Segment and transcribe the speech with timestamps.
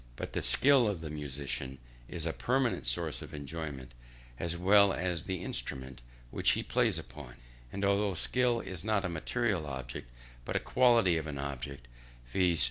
[0.15, 1.77] But the skill of the musician
[2.09, 3.91] is a permanent source of enjoyment,
[4.39, 7.35] as well as the instrument which he plays upon:
[7.71, 10.09] and although skill is not a material object,
[10.43, 11.87] but a quality of an object,
[12.33, 12.59] viz.